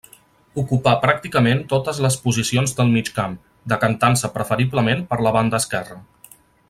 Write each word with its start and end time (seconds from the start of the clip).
Ocupà 0.59 0.93
pràcticament 1.01 1.61
totes 1.73 1.99
les 2.05 2.17
posicions 2.23 2.73
del 2.79 2.89
migcamp, 2.95 3.35
decantant-se 3.75 4.33
preferiblement 4.39 5.05
per 5.13 5.21
la 5.27 5.35
banda 5.37 5.61
esquerra. 5.65 6.01